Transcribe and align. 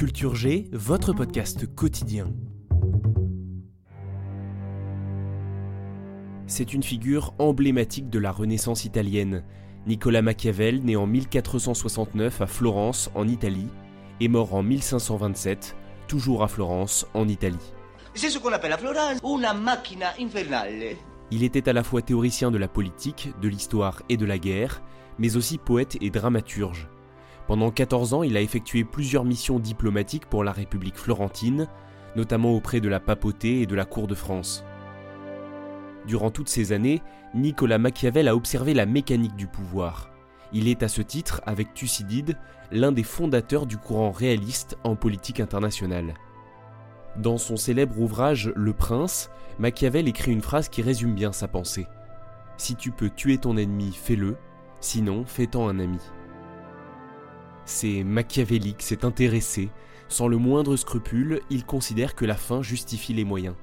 Culture 0.00 0.34
G, 0.34 0.66
votre 0.72 1.12
podcast 1.12 1.66
quotidien. 1.74 2.32
C'est 6.46 6.72
une 6.72 6.82
figure 6.82 7.34
emblématique 7.38 8.08
de 8.08 8.18
la 8.18 8.32
Renaissance 8.32 8.86
italienne. 8.86 9.44
Nicolas 9.86 10.22
Machiavel, 10.22 10.80
né 10.82 10.96
en 10.96 11.06
1469 11.06 12.40
à 12.40 12.46
Florence, 12.46 13.10
en 13.14 13.28
Italie, 13.28 13.68
est 14.22 14.28
mort 14.28 14.54
en 14.54 14.62
1527, 14.62 15.76
toujours 16.08 16.42
à 16.42 16.48
Florence, 16.48 17.06
en 17.12 17.28
Italie. 17.28 17.74
C'est 18.14 18.30
ce 18.30 18.38
qu'on 18.38 18.54
appelle 18.54 18.72
à 18.72 18.78
Florence 18.78 19.18
una 19.22 19.52
macchina 19.52 20.14
infernale. 20.18 20.96
Il 21.30 21.44
était 21.44 21.68
à 21.68 21.74
la 21.74 21.82
fois 21.82 22.00
théoricien 22.00 22.50
de 22.50 22.56
la 22.56 22.68
politique, 22.68 23.34
de 23.42 23.48
l'histoire 23.48 24.00
et 24.08 24.16
de 24.16 24.24
la 24.24 24.38
guerre, 24.38 24.80
mais 25.18 25.36
aussi 25.36 25.58
poète 25.58 25.98
et 26.00 26.08
dramaturge. 26.08 26.88
Pendant 27.50 27.72
14 27.72 28.14
ans, 28.14 28.22
il 28.22 28.36
a 28.36 28.42
effectué 28.42 28.84
plusieurs 28.84 29.24
missions 29.24 29.58
diplomatiques 29.58 30.26
pour 30.26 30.44
la 30.44 30.52
République 30.52 30.96
florentine, 30.96 31.66
notamment 32.14 32.54
auprès 32.54 32.80
de 32.80 32.88
la 32.88 33.00
papauté 33.00 33.60
et 33.60 33.66
de 33.66 33.74
la 33.74 33.84
cour 33.84 34.06
de 34.06 34.14
France. 34.14 34.64
Durant 36.06 36.30
toutes 36.30 36.48
ces 36.48 36.70
années, 36.70 37.02
Nicolas 37.34 37.78
Machiavel 37.78 38.28
a 38.28 38.36
observé 38.36 38.72
la 38.72 38.86
mécanique 38.86 39.34
du 39.34 39.48
pouvoir. 39.48 40.12
Il 40.52 40.68
est 40.68 40.84
à 40.84 40.88
ce 40.88 41.02
titre, 41.02 41.40
avec 41.44 41.74
Thucydide, 41.74 42.38
l'un 42.70 42.92
des 42.92 43.02
fondateurs 43.02 43.66
du 43.66 43.78
courant 43.78 44.12
réaliste 44.12 44.78
en 44.84 44.94
politique 44.94 45.40
internationale. 45.40 46.14
Dans 47.16 47.36
son 47.36 47.56
célèbre 47.56 47.98
ouvrage 47.98 48.52
Le 48.54 48.72
Prince, 48.72 49.28
Machiavel 49.58 50.06
écrit 50.06 50.30
une 50.30 50.40
phrase 50.40 50.68
qui 50.68 50.82
résume 50.82 51.16
bien 51.16 51.32
sa 51.32 51.48
pensée. 51.48 51.88
Si 52.58 52.76
tu 52.76 52.92
peux 52.92 53.10
tuer 53.10 53.38
ton 53.38 53.56
ennemi, 53.56 53.90
fais-le, 53.92 54.36
sinon 54.78 55.24
fais-t'en 55.24 55.68
un 55.68 55.80
ami. 55.80 55.98
C'est 57.70 58.02
machiavélique, 58.02 58.82
c'est 58.82 59.04
intéressé, 59.04 59.70
sans 60.08 60.26
le 60.26 60.38
moindre 60.38 60.74
scrupule, 60.74 61.40
il 61.50 61.64
considère 61.64 62.16
que 62.16 62.24
la 62.24 62.34
fin 62.34 62.62
justifie 62.62 63.14
les 63.14 63.24
moyens. 63.24 63.54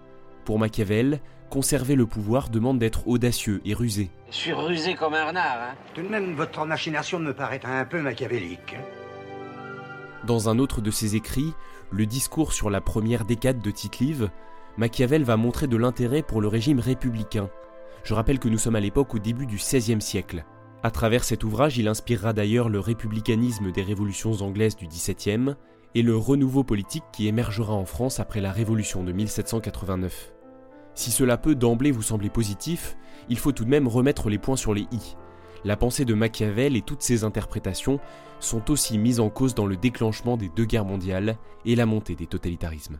Pour 0.46 0.60
Machiavel, 0.60 1.20
conserver 1.50 1.96
le 1.96 2.06
pouvoir 2.06 2.48
demande 2.48 2.80
d'être 2.80 3.06
audacieux 3.10 3.60
et 3.66 3.74
rusé. 3.74 4.10
Je 4.32 4.36
suis 4.36 4.54
rusé 4.54 4.96
comme 4.96 5.14
un 5.14 5.26
renard, 5.26 5.58
hein. 5.62 5.76
Tout 5.94 6.04
de 6.04 6.08
même, 6.08 6.36
votre 6.36 6.66
machination 6.66 7.20
me 7.20 7.34
paraît 7.34 7.60
un 7.66 7.84
peu 7.84 8.02
machiavélique. 8.02 8.78
Dans 10.24 10.48
un 10.48 10.58
autre 10.58 10.80
de 10.80 10.90
ses 10.90 11.18
écrits, 11.18 11.54
le 11.92 12.06
discours 12.06 12.54
sur 12.54 12.70
la 12.70 12.80
première 12.80 13.26
décade 13.26 13.60
de 13.60 13.72
Tite-Live, 13.72 14.30
Machiavel 14.78 15.26
va 15.26 15.36
montrer 15.36 15.68
de 15.68 15.76
l'intérêt 15.76 16.24
pour 16.24 16.40
le 16.40 16.48
régime 16.48 16.80
républicain. 16.80 17.50
Je 18.06 18.14
rappelle 18.14 18.40
que 18.40 18.48
nous 18.48 18.58
sommes 18.58 18.78
à 18.78 18.80
l'époque 18.80 19.14
au 19.16 19.20
début 19.20 19.48
du 19.48 19.58
XVIe 19.58 20.02
siècle. 20.02 20.46
À 20.84 20.92
travers 20.92 21.24
cet 21.24 21.44
ouvrage, 21.44 21.78
il 21.78 21.88
inspirera 21.88 22.34
d'ailleurs 22.34 22.70
le 22.70 22.80
républicanisme 22.80 23.72
des 23.72 23.82
révolutions 23.82 24.34
anglaises 24.42 24.76
du 24.76 24.88
XVIIe 24.88 25.56
et 25.96 26.04
le 26.04 26.16
renouveau 26.16 26.64
politique 26.64 27.04
qui 27.12 27.28
émergera 27.28 27.74
en 27.74 27.86
France 27.86 28.20
après 28.20 28.42
la 28.42 28.52
Révolution 28.52 29.04
de 29.04 29.12
1789. 29.12 30.34
Si 30.94 31.12
cela 31.12 31.38
peut 31.38 31.56
d'emblée 31.56 31.92
vous 31.92 32.04
sembler 32.04 32.30
positif, 32.30 32.96
il 33.30 33.40
faut 33.40 33.52
tout 33.52 33.66
de 33.66 33.70
même 33.70 33.88
remettre 33.88 34.30
les 34.30 34.38
points 34.38 34.56
sur 34.56 34.74
les 34.74 34.88
i. 34.92 35.16
La 35.66 35.76
pensée 35.76 36.06
de 36.06 36.14
Machiavel 36.14 36.76
et 36.76 36.84
toutes 36.84 37.02
ses 37.02 37.24
interprétations 37.24 38.00
sont 38.40 38.70
aussi 38.70 39.00
mises 39.00 39.20
en 39.20 39.30
cause 39.30 39.56
dans 39.56 39.66
le 39.66 39.78
déclenchement 39.78 40.38
des 40.38 40.50
deux 40.56 40.66
guerres 40.66 40.86
mondiales 40.86 41.38
et 41.66 41.76
la 41.76 41.88
montée 41.88 42.16
des 42.16 42.28
totalitarismes. 42.28 43.00